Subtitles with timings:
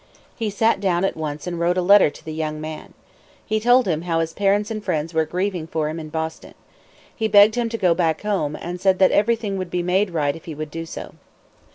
[0.35, 2.95] He sat down at once and wrote a letter to the young man.
[3.45, 6.55] He told him how his parents and friends were grieving for him in Boston.
[7.15, 10.35] He begged him to go back home, and said that everything would be made right
[10.35, 11.13] if he would do so.